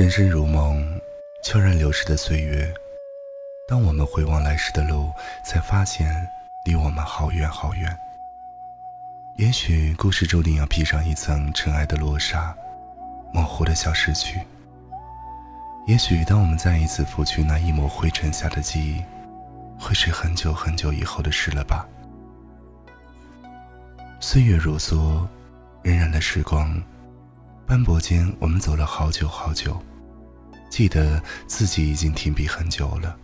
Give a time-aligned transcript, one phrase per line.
[0.00, 0.98] 人生如梦，
[1.44, 2.72] 悄然流逝的岁月。
[3.68, 5.12] 当我们回望来时的路，
[5.44, 6.26] 才发现
[6.64, 7.94] 离我们好远好远。
[9.36, 12.56] 也许故事注定要披上一层尘埃的落沙，
[13.30, 14.40] 模糊的小失去。
[15.86, 19.04] 也许当我们再一次拂去那一抹灰尘下的记忆，
[19.78, 21.86] 会是很久很久以后的事了吧。
[24.18, 25.28] 岁月如梭，
[25.82, 26.82] 荏苒的时光，
[27.66, 29.78] 斑驳间我们走了好久好久。
[30.70, 33.14] 记得自己已经停笔很久了，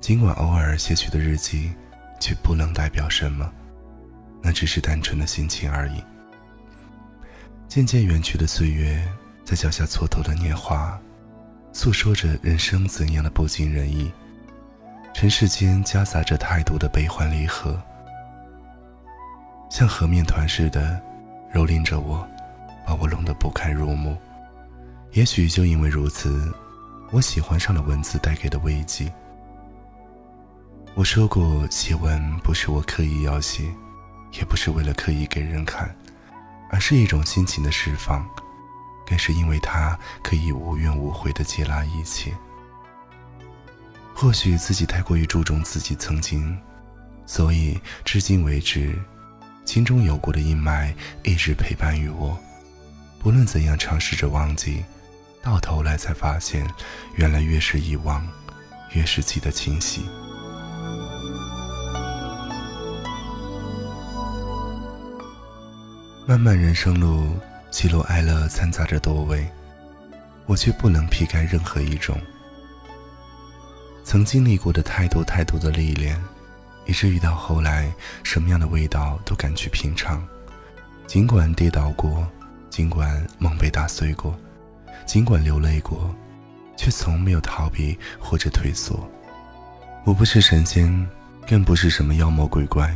[0.00, 1.72] 尽管偶尔写去的日记，
[2.20, 3.50] 却不能代表什么，
[4.42, 6.04] 那只是单纯的心情而已。
[7.66, 9.02] 渐渐远去的岁月，
[9.44, 10.96] 在脚下蹉跎的年华，
[11.72, 14.12] 诉说着人生怎样的不尽人意。
[15.14, 17.82] 尘世间夹杂着太多的悲欢离合，
[19.70, 21.00] 像和面团似的
[21.52, 22.24] 蹂躏着我，
[22.86, 24.16] 把我弄得不堪入目。
[25.12, 26.52] 也许就因为如此，
[27.10, 29.12] 我喜欢上了文字带给的慰藉。
[30.94, 33.64] 我说过，写文不是我刻意要写，
[34.32, 35.94] 也不是为了刻意给人看，
[36.70, 38.28] 而是一种心情的释放，
[39.06, 42.32] 更是因为它可以无怨无悔地接纳一切。
[44.14, 46.56] 或许自己太过于注重自己曾经，
[47.24, 48.98] 所以至今为止，
[49.64, 52.36] 心中有过的阴霾一直陪伴于我，
[53.20, 54.84] 不论怎样尝试着忘记。
[55.42, 56.66] 到头来才发现，
[57.14, 58.26] 原来越是遗忘，
[58.92, 60.02] 越是记得清晰。
[66.26, 67.34] 漫漫人生路，
[67.70, 69.48] 喜怒哀乐掺杂着多味，
[70.44, 72.20] 我却不能劈开任何一种。
[74.04, 76.22] 曾经历过的太多太多的历练，
[76.84, 77.90] 以至于到后来，
[78.22, 80.22] 什么样的味道都敢去品尝。
[81.06, 82.28] 尽管跌倒过，
[82.68, 84.38] 尽管梦被打碎过。
[85.08, 86.14] 尽管流泪过，
[86.76, 89.08] 却从没有逃避或者退缩。
[90.04, 91.08] 我不是神仙，
[91.46, 92.94] 更不是什么妖魔鬼怪。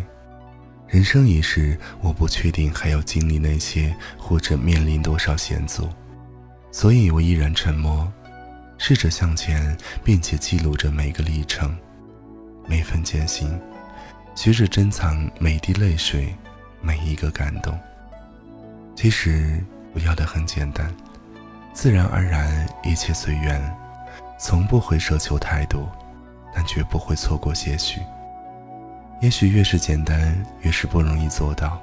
[0.88, 5.88] 人生一世，我不确定还要经历那些，或者面临多少险阻，
[6.70, 8.12] 所以我依然沉默，
[8.76, 9.74] 试着向前，
[10.04, 11.74] 并且记录着每个历程，
[12.68, 13.58] 每份艰辛，
[14.34, 16.36] 学着珍藏每滴泪水，
[16.82, 17.74] 每一个感动。
[18.94, 20.94] 其实我要的很简单。
[21.72, 23.60] 自然而然，一切随缘，
[24.38, 25.90] 从不会奢求太多，
[26.54, 28.00] 但绝不会错过些许。
[29.20, 31.80] 也许越是简单，越是不容易做到。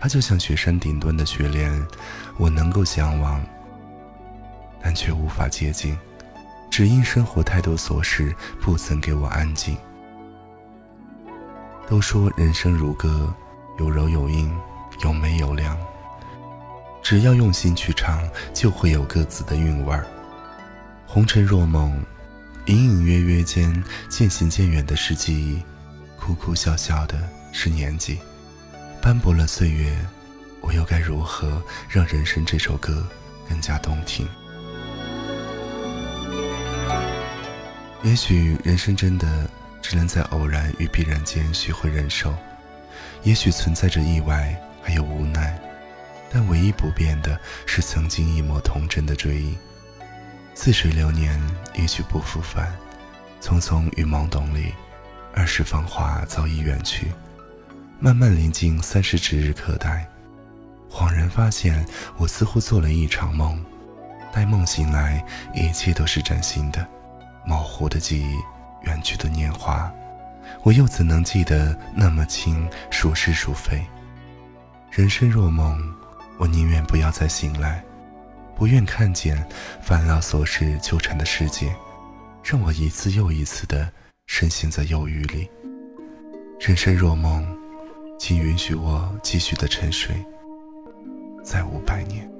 [0.00, 1.86] 它就像雪山顶端的雪莲，
[2.38, 3.44] 我能够向往，
[4.80, 5.98] 但却无法接近，
[6.70, 9.76] 只因生活太多琐事不曾给我安静。
[11.86, 13.32] 都说人生如歌，
[13.78, 14.52] 有柔有阴，
[15.02, 15.76] 有美有凉。
[17.08, 20.06] 只要用心去唱，就会有各自的韵味儿。
[21.06, 21.98] 红尘若梦，
[22.66, 25.62] 隐隐约约间渐行渐远的是记忆，
[26.20, 27.18] 哭哭笑笑的
[27.50, 28.18] 是年纪。
[29.00, 29.90] 斑驳了岁月，
[30.60, 33.08] 我又该如何让人生这首歌
[33.48, 34.28] 更加动听？
[38.02, 39.48] 也许人生真的
[39.80, 42.34] 只能在偶然与必然间学会忍受，
[43.22, 45.58] 也许存在着意外，还有无奈。
[46.30, 49.56] 但唯一不变的是曾经一抹童真的追忆。
[50.54, 51.40] 似水流年，
[51.74, 52.76] 一去不复返。
[53.40, 54.74] 匆匆与懵懂里，
[55.32, 57.12] 二十芳华早已远去。
[58.00, 60.08] 慢慢临近三十指日可待，
[60.90, 61.86] 恍然发现，
[62.16, 63.64] 我似乎做了一场梦。
[64.32, 65.24] 待梦醒来，
[65.54, 66.86] 一切都是崭新的。
[67.46, 68.36] 模糊的记忆，
[68.82, 69.90] 远去的年华，
[70.62, 72.68] 我又怎能记得那么清？
[72.90, 73.86] 孰是孰非？
[74.90, 75.97] 人生若梦。
[76.38, 77.84] 我宁愿不要再醒来，
[78.54, 79.44] 不愿看见
[79.82, 81.74] 烦恼琐事纠缠的世界，
[82.44, 83.90] 让我一次又一次的
[84.26, 85.50] 深陷在忧郁里。
[86.60, 87.44] 人生若梦，
[88.18, 90.14] 请允许我继续的沉睡，
[91.42, 92.37] 再五百年。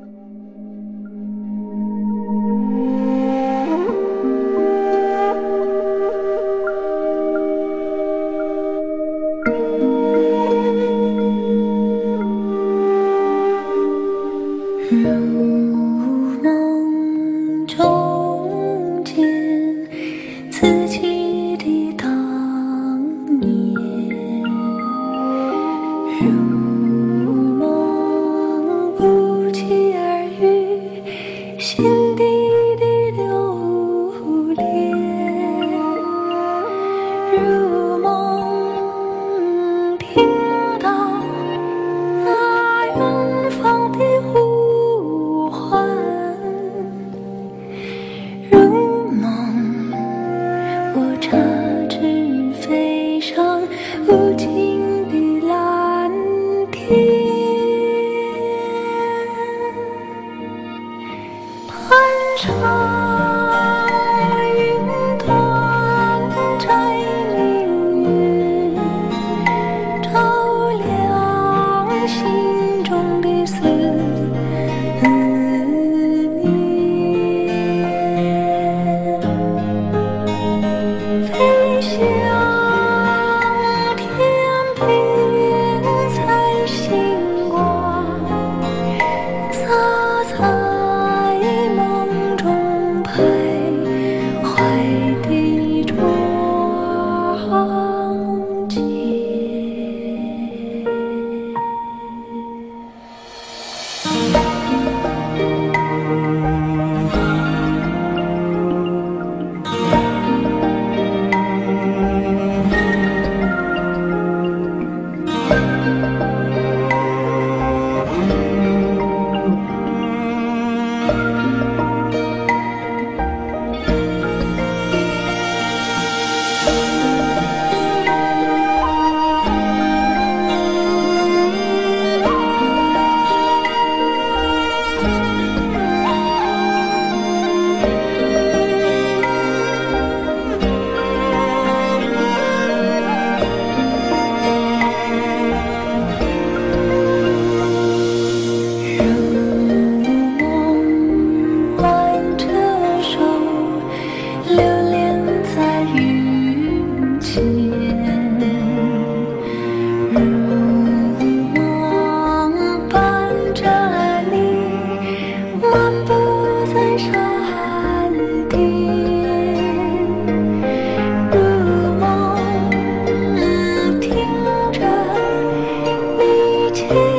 [176.90, 177.17] you.